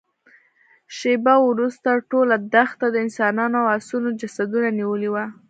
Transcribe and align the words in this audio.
شېبه 0.97 1.35
وروسته 1.49 1.89
ټوله 2.09 2.35
دښته 2.53 2.87
د 2.91 2.95
انسانانو 3.05 3.55
او 3.61 3.67
آسونو 3.77 4.09
جسدونو 4.19 4.69
نيولې 4.79 5.09
وه. 5.13 5.25